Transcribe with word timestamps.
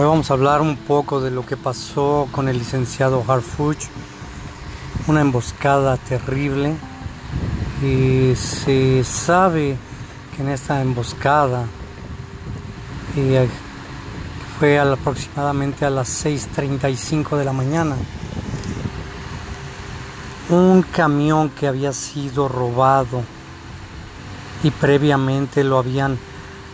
Hoy 0.00 0.06
vamos 0.06 0.30
a 0.30 0.32
hablar 0.32 0.62
un 0.62 0.78
poco 0.78 1.20
de 1.20 1.30
lo 1.30 1.44
que 1.44 1.58
pasó 1.58 2.26
con 2.32 2.48
el 2.48 2.56
licenciado 2.56 3.22
Harfuch, 3.28 3.84
una 5.08 5.20
emboscada 5.20 5.98
terrible. 5.98 6.74
Y 7.82 8.34
se 8.34 9.04
sabe 9.04 9.76
que 10.34 10.40
en 10.40 10.48
esta 10.48 10.80
emboscada 10.80 11.66
eh, 13.14 13.46
fue 14.58 14.78
aproximadamente 14.78 15.84
a 15.84 15.90
las 15.90 16.24
6.35 16.24 17.36
de 17.36 17.44
la 17.44 17.52
mañana 17.52 17.94
un 20.48 20.80
camión 20.80 21.50
que 21.50 21.66
había 21.66 21.92
sido 21.92 22.48
robado 22.48 23.22
y 24.62 24.70
previamente 24.70 25.62
lo 25.62 25.76
habían 25.76 26.16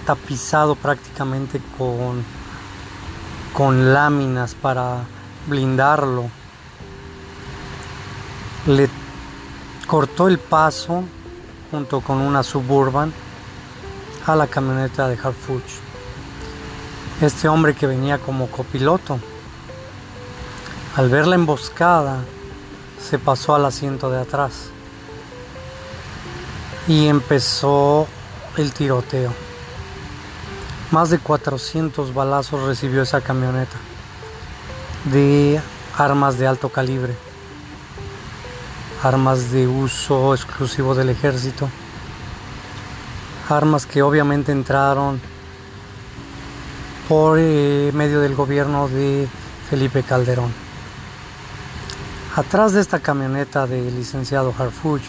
tapizado 0.07 0.77
prácticamente 0.77 1.61
con 1.77 2.46
con 3.57 3.95
láminas 3.95 4.55
para 4.55 4.99
blindarlo. 5.47 6.29
Le 8.67 8.91
cortó 9.87 10.29
el 10.29 10.39
paso 10.39 11.05
junto 11.71 12.03
con 12.03 12.19
una 12.19 12.43
suburban 12.43 13.15
a 14.27 14.37
la 14.37 14.47
camioneta 14.47 15.09
de 15.09 15.15
Harfuch. 15.15 15.81
Este 17.23 17.49
hombre 17.49 17.75
que 17.75 17.87
venía 17.87 18.19
como 18.19 18.49
copiloto, 18.49 19.19
al 20.95 21.09
ver 21.09 21.27
la 21.27 21.37
emboscada, 21.37 22.19
se 23.01 23.19
pasó 23.19 23.55
al 23.55 23.65
asiento 23.65 24.11
de 24.11 24.21
atrás 24.21 24.69
y 26.87 27.07
empezó 27.07 28.07
el 28.59 28.75
tiroteo. 28.75 29.46
Más 30.93 31.11
de 31.11 31.19
400 31.19 32.15
balazos 32.15 32.63
recibió 32.63 33.03
esa 33.03 33.21
camioneta 33.21 33.77
de 35.07 35.61
armas 35.97 36.39
de 36.39 36.47
alto 36.47 36.69
calibre, 36.69 37.13
armas 39.03 39.51
de 39.51 39.67
uso 39.67 40.33
exclusivo 40.33 40.95
del 40.95 41.11
ejército, 41.11 41.69
armas 43.49 43.85
que 43.85 44.03
obviamente 44.03 44.53
entraron 44.53 45.21
por 47.09 47.39
eh, 47.41 47.91
medio 47.93 48.21
del 48.21 48.37
gobierno 48.37 48.89
de 48.89 49.27
Felipe 49.69 50.05
Calderón. 50.05 50.53
Atrás 52.37 52.75
de 52.75 52.81
esta 52.81 53.01
camioneta 53.01 53.67
del 53.67 53.97
licenciado 53.97 54.55
Harfuch 54.57 55.03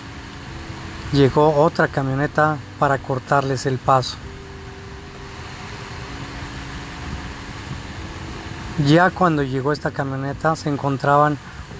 llegó 1.13 1.55
otra 1.55 1.87
camioneta 1.87 2.57
para 2.79 2.97
cortarles 2.97 3.67
el 3.67 3.77
paso. 3.77 4.17
Ya 8.85 9.09
cuando 9.09 9.41
llegó 9.41 9.73
esta 9.73 9.89
camioneta 9.89 10.55
se 10.55 10.69
encontraban 10.69 11.37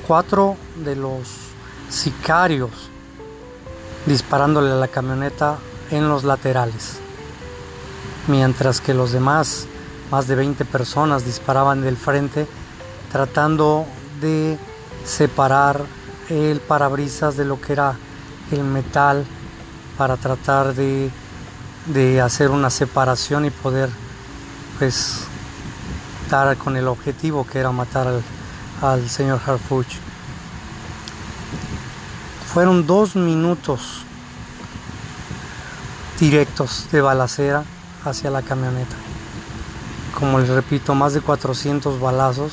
cuatro 0.08 0.58
de 0.84 0.96
los 0.96 1.28
sicarios 1.90 2.72
disparándole 4.08 4.72
a 4.72 4.76
la 4.76 4.88
camioneta 4.88 5.58
en 5.92 6.10
los 6.10 6.24
laterales, 6.24 6.98
mientras 8.28 8.82
que 8.82 8.96
los 8.96 9.12
demás, 9.12 9.68
más 10.10 10.28
de 10.28 10.36
20 10.36 10.66
personas, 10.66 11.24
disparaban 11.24 11.82
del 11.82 11.98
frente 11.98 12.48
tratando 13.12 13.86
de 14.20 14.58
separar 15.06 15.82
el 16.30 16.60
parabrisas 16.62 17.38
de 17.38 17.46
lo 17.46 17.62
que 17.62 17.74
era 17.74 17.96
el 18.52 18.64
metal 18.64 19.24
para 19.98 20.18
tratar 20.18 20.74
de, 20.74 21.12
de 21.86 22.22
hacer 22.22 22.50
una 22.50 22.72
separación 22.72 23.46
y 23.46 23.52
poder 23.52 23.90
pues 24.80 25.28
con 26.58 26.76
el 26.76 26.88
objetivo 26.90 27.46
que 27.48 27.60
era 27.60 27.72
matar 27.72 28.22
al, 28.82 29.10
señor 29.10 29.40
Harfuch. 29.46 29.96
Fueron 32.54 32.86
dos 32.86 33.16
minutos 33.16 34.04
directos 36.20 36.88
de 36.92 37.00
balacera 37.00 37.64
hacia 38.04 38.30
la 38.30 38.42
camioneta. 38.42 38.96
Como 40.20 40.40
les 40.40 40.50
repito, 40.50 40.94
más 40.96 41.14
de 41.14 41.22
400 41.22 42.00
balazos. 42.00 42.52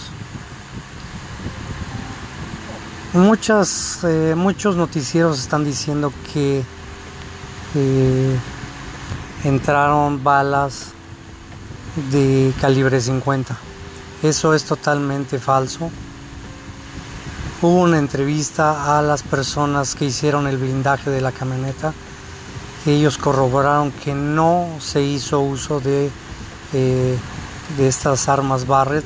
Muchas, 3.12 4.04
eh, 4.04 4.34
muchos 4.36 4.76
noticieros 4.76 5.40
están 5.40 5.64
diciendo 5.64 6.12
que 6.32 6.62
eh, 7.74 8.38
entraron 9.42 10.22
balas 10.22 10.93
de 11.96 12.52
calibre 12.60 13.00
50. 13.00 13.56
Eso 14.22 14.54
es 14.54 14.64
totalmente 14.64 15.38
falso. 15.38 15.90
Hubo 17.62 17.82
una 17.82 17.98
entrevista 17.98 18.98
a 18.98 19.02
las 19.02 19.22
personas 19.22 19.94
que 19.94 20.06
hicieron 20.06 20.46
el 20.46 20.58
blindaje 20.58 21.10
de 21.10 21.20
la 21.20 21.32
camioneta. 21.32 21.94
Ellos 22.86 23.16
corroboraron 23.16 23.90
que 23.90 24.14
no 24.14 24.68
se 24.80 25.02
hizo 25.02 25.40
uso 25.40 25.80
de, 25.80 26.10
eh, 26.72 27.16
estas 27.78 28.28
armas 28.28 28.66
Barrett, 28.66 29.04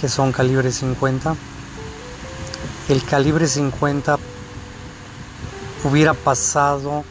que 0.00 0.08
son 0.08 0.32
calibre 0.32 0.70
50. 0.70 1.34
El 2.88 3.04
calibre 3.04 3.46
50 3.48 4.18
hubiera 5.84 6.14
pasado 6.14 7.04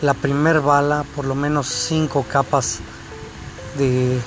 la 0.00 0.14
primer 0.14 0.60
bala 0.60 1.04
por 1.14 1.26
lo 1.26 1.34
menos 1.34 1.66
cinco 1.66 2.24
capas 2.28 2.80
de, 3.76 4.20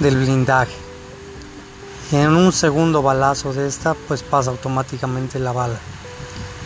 del 0.00 0.16
blindaje. 0.16 0.74
Y 2.12 2.16
en 2.16 2.36
un 2.36 2.52
segundo 2.52 3.02
balazo 3.02 3.52
de 3.52 3.66
esta, 3.66 3.94
pues 3.94 4.22
pasa 4.22 4.50
automáticamente 4.50 5.38
la 5.38 5.52
bala. 5.52 5.78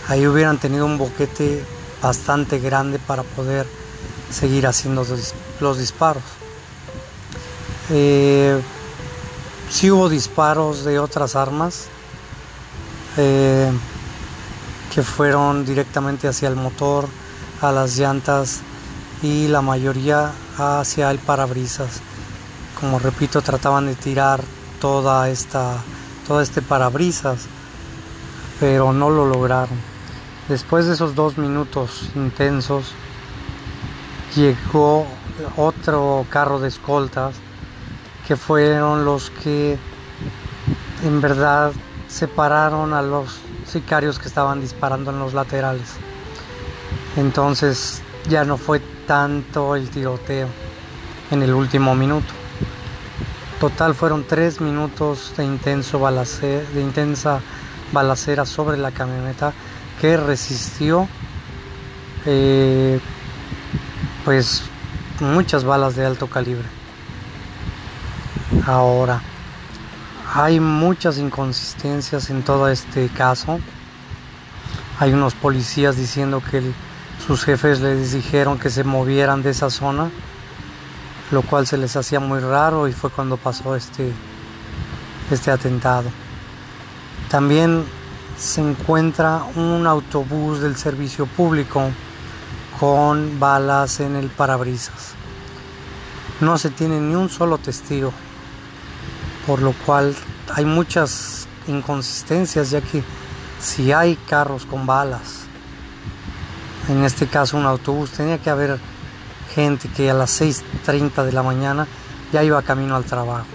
Ahí 0.08 0.26
hubieran 0.26 0.58
tenido 0.58 0.84
un 0.84 0.98
boquete 0.98 1.64
bastante 2.02 2.58
grande 2.58 2.98
para 2.98 3.22
poder 3.22 3.66
seguir 4.30 4.66
haciendo 4.66 5.06
los 5.60 5.78
disparos. 5.78 6.22
Eh, 7.90 8.60
sí 9.70 9.90
hubo 9.90 10.08
disparos 10.08 10.84
de 10.84 10.98
otras 10.98 11.34
armas 11.36 11.86
eh, 13.16 13.70
que 14.94 15.02
fueron 15.02 15.64
directamente 15.64 16.28
hacia 16.28 16.48
el 16.48 16.56
motor, 16.56 17.06
a 17.60 17.72
las 17.72 17.96
llantas 17.96 18.60
y 19.22 19.48
la 19.48 19.60
mayoría 19.60 20.32
hacia 20.56 21.10
el 21.10 21.18
parabrisas. 21.18 22.00
Como 22.80 22.98
repito, 22.98 23.42
trataban 23.42 23.86
de 23.86 23.94
tirar 23.94 24.40
toda 24.80 25.28
esta, 25.28 25.76
todo 26.26 26.40
este 26.40 26.62
parabrisas, 26.62 27.46
pero 28.58 28.92
no 28.92 29.10
lo 29.10 29.26
lograron. 29.26 29.78
Después 30.48 30.86
de 30.86 30.94
esos 30.94 31.14
dos 31.14 31.38
minutos 31.38 32.10
intensos, 32.14 32.92
llegó 34.34 35.06
otro 35.56 36.26
carro 36.30 36.58
de 36.58 36.68
escoltas 36.68 37.34
que 38.26 38.36
fueron 38.36 39.04
los 39.04 39.30
que 39.30 39.78
en 41.04 41.20
verdad 41.20 41.72
separaron 42.08 42.92
a 42.94 43.02
los 43.02 43.38
sicarios 43.66 44.18
que 44.18 44.28
estaban 44.28 44.60
disparando 44.60 45.10
en 45.10 45.18
los 45.18 45.34
laterales. 45.34 45.88
Entonces 47.16 48.02
ya 48.28 48.44
no 48.44 48.56
fue 48.56 48.80
tanto 49.10 49.74
el 49.74 49.90
tiroteo 49.90 50.46
en 51.32 51.42
el 51.42 51.52
último 51.52 51.96
minuto. 51.96 52.32
Total 53.58 53.92
fueron 53.92 54.22
tres 54.22 54.60
minutos 54.60 55.32
de, 55.36 55.44
intenso 55.44 55.98
de 55.98 56.80
intensa 56.80 57.40
balacera 57.90 58.46
sobre 58.46 58.76
la 58.76 58.92
camioneta 58.92 59.52
que 60.00 60.16
resistió 60.16 61.08
eh, 62.24 63.00
pues 64.24 64.62
muchas 65.18 65.64
balas 65.64 65.96
de 65.96 66.06
alto 66.06 66.28
calibre. 66.28 66.68
Ahora, 68.64 69.20
hay 70.32 70.60
muchas 70.60 71.18
inconsistencias 71.18 72.30
en 72.30 72.44
todo 72.44 72.68
este 72.68 73.08
caso. 73.08 73.58
Hay 75.00 75.12
unos 75.12 75.34
policías 75.34 75.96
diciendo 75.96 76.40
que 76.48 76.58
el 76.58 76.74
sus 77.30 77.44
jefes 77.44 77.80
les 77.80 78.10
dijeron 78.10 78.58
que 78.58 78.70
se 78.70 78.82
movieran 78.82 79.40
de 79.40 79.50
esa 79.50 79.70
zona, 79.70 80.10
lo 81.30 81.42
cual 81.42 81.64
se 81.64 81.76
les 81.76 81.94
hacía 81.94 82.18
muy 82.18 82.40
raro 82.40 82.88
y 82.88 82.92
fue 82.92 83.08
cuando 83.08 83.36
pasó 83.36 83.76
este, 83.76 84.10
este 85.30 85.52
atentado. 85.52 86.10
También 87.28 87.84
se 88.36 88.60
encuentra 88.60 89.44
un 89.54 89.86
autobús 89.86 90.60
del 90.60 90.74
servicio 90.74 91.24
público 91.26 91.92
con 92.80 93.38
balas 93.38 94.00
en 94.00 94.16
el 94.16 94.26
parabrisas. 94.26 95.12
No 96.40 96.58
se 96.58 96.70
tiene 96.70 96.98
ni 96.98 97.14
un 97.14 97.28
solo 97.28 97.58
testigo, 97.58 98.12
por 99.46 99.62
lo 99.62 99.72
cual 99.86 100.16
hay 100.52 100.64
muchas 100.64 101.46
inconsistencias, 101.68 102.72
ya 102.72 102.80
que 102.80 103.04
si 103.60 103.92
hay 103.92 104.16
carros 104.16 104.66
con 104.66 104.84
balas 104.84 105.40
en 106.90 107.04
este 107.04 107.28
caso 107.28 107.56
un 107.56 107.66
autobús, 107.66 108.10
tenía 108.10 108.38
que 108.38 108.50
haber 108.50 108.78
gente 109.54 109.88
que 109.88 110.10
a 110.10 110.14
las 110.14 110.40
6.30 110.40 111.24
de 111.24 111.32
la 111.32 111.42
mañana 111.42 111.86
ya 112.32 112.42
iba 112.42 112.60
camino 112.62 112.96
al 112.96 113.04
trabajo. 113.04 113.46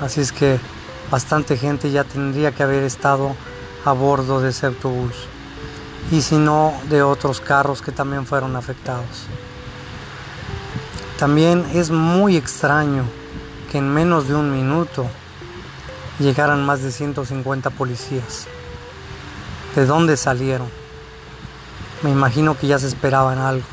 Así 0.00 0.20
es 0.20 0.32
que 0.32 0.58
bastante 1.10 1.56
gente 1.56 1.90
ya 1.90 2.04
tendría 2.04 2.52
que 2.52 2.62
haber 2.62 2.84
estado 2.84 3.34
a 3.84 3.92
bordo 3.92 4.40
de 4.40 4.50
ese 4.50 4.66
autobús. 4.66 5.26
Y 6.10 6.22
si 6.22 6.36
no, 6.36 6.72
de 6.88 7.02
otros 7.02 7.40
carros 7.40 7.82
que 7.82 7.92
también 7.92 8.26
fueron 8.26 8.56
afectados. 8.56 9.26
También 11.18 11.64
es 11.74 11.90
muy 11.90 12.36
extraño 12.36 13.04
que 13.70 13.78
en 13.78 13.92
menos 13.92 14.28
de 14.28 14.34
un 14.34 14.52
minuto 14.52 15.06
llegaran 16.18 16.64
más 16.64 16.82
de 16.82 16.92
150 16.92 17.70
policías. 17.70 18.46
¿De 19.74 19.86
dónde 19.86 20.16
salieron? 20.16 20.81
Me 22.02 22.10
imagino 22.10 22.58
que 22.58 22.66
ya 22.66 22.80
se 22.80 22.88
esperaban 22.88 23.38
algo. 23.38 23.66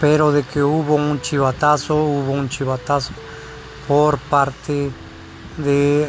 Pero 0.00 0.32
de 0.32 0.44
que 0.44 0.62
hubo 0.62 0.94
un 0.94 1.20
chivatazo, 1.20 1.94
hubo 1.94 2.32
un 2.32 2.48
chivatazo 2.48 3.12
por 3.86 4.16
parte 4.16 4.90
de, 5.58 6.08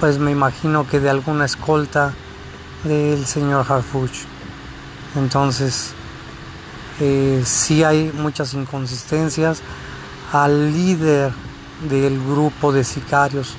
pues 0.00 0.18
me 0.18 0.30
imagino 0.30 0.88
que 0.88 1.00
de 1.00 1.10
alguna 1.10 1.44
escolta 1.44 2.14
del 2.84 3.26
señor 3.26 3.66
Harfuch. 3.68 4.24
Entonces, 5.16 5.92
eh, 7.00 7.42
sí 7.44 7.84
hay 7.84 8.10
muchas 8.14 8.54
inconsistencias. 8.54 9.60
Al 10.32 10.72
líder 10.72 11.30
del 11.90 12.18
grupo 12.24 12.72
de 12.72 12.84
sicarios 12.84 13.54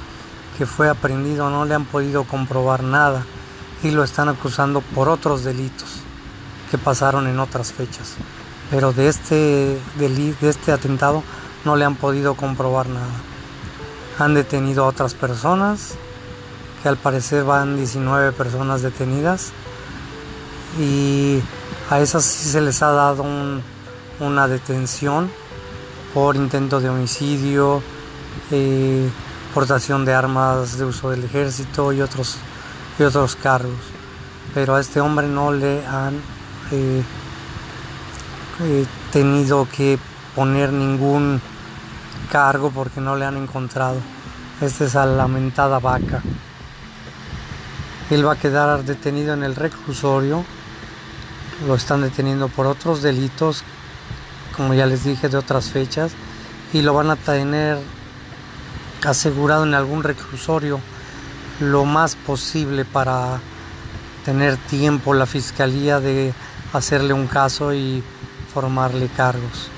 que 0.57 0.65
fue 0.65 0.89
aprendido 0.89 1.51
no 1.51 1.65
le 1.65 1.75
han 1.75 1.85
podido 1.85 2.23
comprobar 2.23 2.81
nada 2.81 3.23
y 3.83 3.91
lo 3.91 4.03
están 4.03 4.27
acusando 4.27 4.81
por 4.81 5.07
otros 5.07 5.43
delitos 5.43 5.96
que 6.69 6.77
pasaron 6.77 7.27
en 7.27 7.39
otras 7.39 7.71
fechas. 7.73 8.15
Pero 8.69 8.91
de 8.93 9.07
este, 9.07 9.77
de 9.97 10.35
este 10.41 10.71
atentado 10.71 11.23
no 11.65 11.75
le 11.75 11.85
han 11.85 11.95
podido 11.95 12.35
comprobar 12.35 12.87
nada. 12.87 13.07
Han 14.19 14.33
detenido 14.33 14.83
a 14.83 14.87
otras 14.87 15.13
personas, 15.13 15.95
que 16.81 16.89
al 16.89 16.97
parecer 16.97 17.43
van 17.43 17.77
19 17.77 18.31
personas 18.33 18.81
detenidas, 18.81 19.51
y 20.79 21.41
a 21.89 21.99
esas 21.99 22.23
sí 22.25 22.49
se 22.49 22.61
les 22.61 22.81
ha 22.81 22.91
dado 22.91 23.25
una 24.19 24.47
detención 24.47 25.31
por 26.13 26.35
intento 26.35 26.79
de 26.79 26.89
homicidio, 26.89 27.81
eh, 28.51 29.09
portación 29.53 30.05
de 30.05 30.13
armas 30.13 30.77
de 30.77 30.85
uso 30.85 31.09
del 31.09 31.23
ejército 31.23 31.93
y 31.93 32.01
otros, 32.01 32.37
y 32.99 33.03
otros 33.03 33.35
cargos. 33.35 33.73
Pero 34.53 34.75
a 34.75 34.81
este 34.81 34.99
hombre 35.01 35.27
no 35.27 35.51
le 35.51 35.85
han 35.85 36.19
eh, 36.71 37.03
tenido 39.11 39.67
que 39.69 39.99
poner 40.35 40.71
ningún 40.73 41.41
cargo 42.31 42.71
porque 42.71 43.01
no 43.01 43.15
le 43.15 43.25
han 43.25 43.37
encontrado. 43.37 43.97
Esta 44.61 44.85
es 44.85 44.93
la 44.95 45.05
lamentada 45.05 45.79
vaca. 45.79 46.21
Él 48.09 48.25
va 48.25 48.33
a 48.33 48.39
quedar 48.39 48.83
detenido 48.83 49.33
en 49.33 49.43
el 49.43 49.55
reclusorio. 49.55 50.43
Lo 51.67 51.75
están 51.75 52.01
deteniendo 52.01 52.47
por 52.47 52.67
otros 52.67 53.01
delitos, 53.01 53.63
como 54.55 54.73
ya 54.73 54.85
les 54.85 55.03
dije, 55.03 55.29
de 55.29 55.37
otras 55.37 55.69
fechas. 55.69 56.13
Y 56.73 56.81
lo 56.81 56.93
van 56.93 57.09
a 57.09 57.15
tener 57.15 57.77
asegurado 59.05 59.63
en 59.63 59.73
algún 59.73 60.03
reclusorio 60.03 60.79
lo 61.59 61.85
más 61.85 62.15
posible 62.15 62.85
para 62.85 63.39
tener 64.27 64.57
tiempo 64.57 65.13
la 65.13 65.25
fiscalía 65.25 66.01
de 66.01 66.33
hacerle 66.73 67.13
un 67.13 67.27
caso 67.27 67.73
y 67.73 68.03
formarle 68.53 69.07
cargos. 69.07 69.69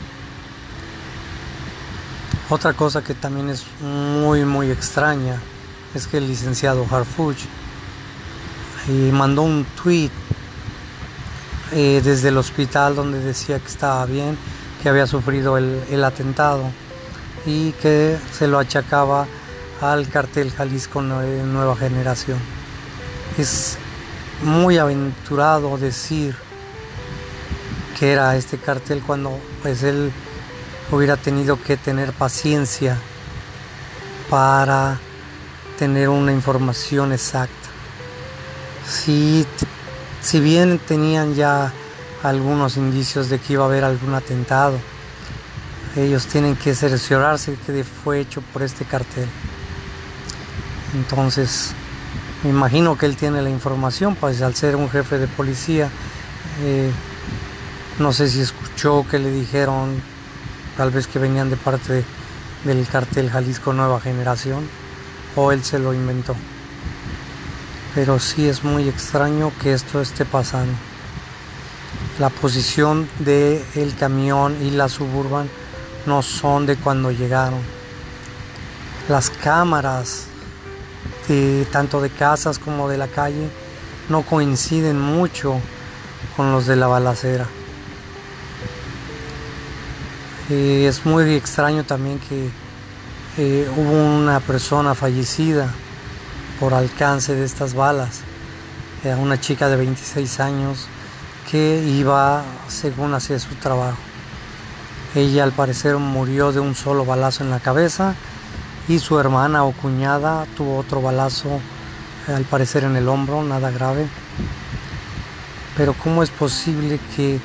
Otra 2.50 2.74
cosa 2.74 3.04
que 3.04 3.14
también 3.14 3.50
es 3.50 3.64
muy 3.80 4.46
muy 4.46 4.72
extraña 4.72 5.40
es 5.94 6.08
que 6.08 6.18
el 6.18 6.28
licenciado 6.28 6.84
Harfuch 6.90 7.38
eh, 8.88 9.12
mandó 9.14 9.44
un 9.44 9.68
tweet 9.84 10.10
eh, 11.72 12.02
desde 12.04 12.30
el 12.30 12.38
hospital 12.38 12.96
donde 12.96 13.20
decía 13.20 13.60
que 13.60 13.68
estaba 13.68 14.04
bien, 14.08 14.36
que 14.82 14.90
había 14.90 15.06
sufrido 15.06 15.60
el, 15.60 15.80
el 15.92 16.04
atentado 16.04 16.64
y 17.46 17.74
que 17.74 18.18
se 18.32 18.48
lo 18.48 18.58
achacaba 18.58 19.28
al 19.80 20.10
cartel 20.10 20.52
Jalisco 20.52 21.04
Nueva 21.04 21.76
Generación. 21.76 22.40
Es 23.38 23.78
muy 24.44 24.78
aventurado 24.78 25.78
decir 25.78 26.36
que 28.00 28.14
era 28.14 28.36
este 28.38 28.58
cartel 28.58 29.02
cuando 29.06 29.38
pues 29.62 29.84
él 29.84 30.12
hubiera 30.92 31.18
tenido 31.18 31.62
que 31.62 31.78
tener 31.78 32.14
paciencia 32.14 32.98
para 34.30 35.00
tener 35.78 36.10
una 36.10 36.32
información 36.32 37.12
exacta. 37.12 37.54
Si, 38.88 39.46
si 40.22 40.40
bien 40.40 40.80
tenían 40.80 41.36
ya 41.36 41.72
algunos 42.24 42.78
indicios 42.78 43.30
de 43.30 43.40
que 43.40 43.54
iba 43.54 43.64
a 43.64 43.68
haber 43.68 43.84
algún 43.84 44.14
atentado, 44.14 44.80
ellos 45.96 46.26
tienen 46.28 46.56
que 46.56 46.76
cerciorarse 46.76 47.58
que 47.66 47.84
fue 47.84 48.20
hecho 48.22 48.42
por 48.42 48.62
este 48.62 48.86
cartel. 48.86 49.28
Entonces, 50.94 51.74
me 52.44 52.52
imagino 52.52 52.98
que 52.98 53.06
él 53.06 53.18
tiene 53.18 53.42
la 53.42 53.50
información, 53.50 54.16
pues 54.16 54.42
al 54.42 54.56
ser 54.56 54.78
un 54.78 54.90
jefe 54.90 55.18
de 55.18 55.28
policía, 55.28 55.90
eh, 56.64 56.90
no 58.00 58.14
sé 58.14 58.30
si 58.30 58.40
escuchó 58.40 59.06
que 59.10 59.20
le 59.20 59.30
dijeron, 59.30 60.02
tal 60.78 60.92
vez 60.92 61.08
que 61.08 61.20
venían 61.20 61.50
de 61.50 61.58
parte 61.58 62.06
del 62.64 62.88
cartel 62.88 63.30
Jalisco 63.30 63.74
Nueva 63.74 64.00
Generación, 64.00 64.70
o 65.36 65.52
él 65.52 65.66
se 65.66 65.80
lo 65.80 65.94
inventó. 65.94 66.34
Pero 67.94 68.20
sí 68.20 68.48
es 68.48 68.64
muy 68.64 68.88
extraño 68.88 69.52
que 69.62 69.74
esto 69.74 70.00
esté 70.00 70.24
pasando. 70.24 70.74
La 72.20 72.30
posición 72.30 73.10
del 73.20 73.62
el 73.76 73.96
camión 73.96 74.56
y 74.62 74.72
la 74.72 74.88
suburban 74.88 75.50
no 76.06 76.22
son 76.22 76.66
de 76.66 76.78
cuando 76.78 77.12
llegaron. 77.12 77.60
Las 79.10 79.30
cámaras 79.30 80.29
tanto 81.72 82.02
de 82.02 82.10
casas 82.10 82.60
como 82.60 82.90
de 82.90 82.98
la 82.98 83.08
calle 83.08 83.50
no 84.10 84.24
coinciden 84.24 85.00
mucho 85.00 85.60
con 86.36 86.52
los 86.52 86.66
de 86.66 86.76
la 86.76 86.88
balacera. 86.88 87.46
Eh, 90.50 90.88
es 90.88 91.06
muy 91.06 91.32
extraño 91.36 91.84
también 91.84 92.20
que 92.20 92.50
eh, 93.38 93.70
hubo 93.78 94.18
una 94.18 94.40
persona 94.40 94.96
fallecida 94.96 95.70
por 96.60 96.74
alcance 96.74 97.36
de 97.36 97.46
estas 97.46 97.76
balas, 97.76 98.22
eh, 99.04 99.14
una 99.14 99.40
chica 99.40 99.70
de 99.70 99.76
26 99.76 100.40
años 100.40 100.88
que 101.50 101.84
iba 101.86 102.44
según 102.68 103.14
hacia 103.14 103.38
su 103.38 103.54
trabajo. 103.56 103.98
Ella 105.14 105.44
al 105.44 105.52
parecer 105.52 105.98
murió 105.98 106.52
de 106.52 106.60
un 106.60 106.74
solo 106.74 107.06
balazo 107.06 107.44
en 107.44 107.52
la 107.52 107.60
cabeza 107.60 108.16
y 108.90 108.98
su 108.98 109.20
hermana 109.20 109.66
o 109.66 109.72
cuñada 109.72 110.48
tuvo 110.58 110.80
otro 110.80 111.00
balazo 111.00 111.62
eh, 112.28 112.34
al 112.34 112.44
parecer 112.44 112.84
en 112.84 112.96
el 112.96 113.08
hombro, 113.08 113.44
nada 113.44 113.70
grave. 113.70 114.08
Pero 115.78 115.94
¿cómo 115.94 116.24
es 116.24 116.32
posible 116.32 117.00
que 117.16 117.40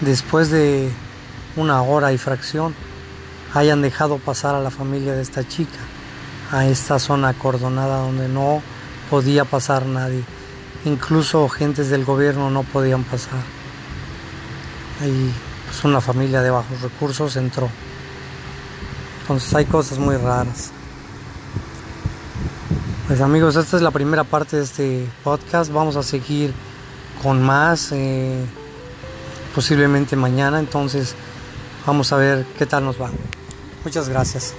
después 0.00 0.50
de 0.50 0.88
una 1.56 1.82
hora 1.82 2.12
y 2.12 2.18
fracción 2.18 2.74
hayan 3.54 3.82
dejado 3.82 4.18
pasar 4.18 4.54
a 4.54 4.60
la 4.60 4.70
familia 4.70 5.14
de 5.14 5.22
esta 5.22 5.46
chica 5.46 5.78
a 6.52 6.66
esta 6.66 7.00
zona 7.00 7.30
acordonada 7.30 7.98
donde 7.98 8.28
no 8.28 8.62
podía 9.10 9.44
pasar 9.44 9.86
nadie? 9.86 10.22
Incluso 10.84 11.48
gentes 11.48 11.90
del 11.90 12.04
gobierno 12.04 12.50
no 12.50 12.62
podían 12.62 13.02
pasar. 13.02 13.40
Y 15.04 15.32
pues 15.66 15.84
una 15.84 16.00
familia 16.00 16.40
de 16.40 16.50
bajos 16.50 16.80
recursos 16.82 17.34
entró. 17.34 17.68
Entonces 19.22 19.52
hay 19.56 19.64
cosas 19.64 19.98
muy 19.98 20.16
raras. 20.16 20.70
Pues 23.14 23.22
amigos, 23.22 23.54
esta 23.54 23.76
es 23.76 23.82
la 23.84 23.92
primera 23.92 24.24
parte 24.24 24.56
de 24.56 24.64
este 24.64 25.06
podcast. 25.22 25.72
Vamos 25.72 25.94
a 25.94 26.02
seguir 26.02 26.52
con 27.22 27.40
más, 27.40 27.92
eh, 27.92 28.44
posiblemente 29.54 30.16
mañana. 30.16 30.58
Entonces 30.58 31.14
vamos 31.86 32.12
a 32.12 32.16
ver 32.16 32.44
qué 32.58 32.66
tal 32.66 32.84
nos 32.84 33.00
va. 33.00 33.10
Muchas 33.84 34.08
gracias. 34.08 34.52